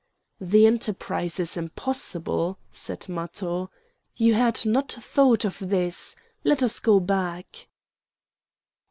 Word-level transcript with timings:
"The 0.39 0.65
enterprise 0.65 1.39
is 1.39 1.55
impossible," 1.57 2.57
said 2.71 3.07
Matho. 3.07 3.69
"You 4.15 4.33
had 4.33 4.65
not 4.65 4.91
thought 4.93 5.45
of 5.45 5.59
this! 5.59 6.15
Let 6.43 6.63
us 6.63 6.79
go 6.79 6.99
back!" 6.99 7.67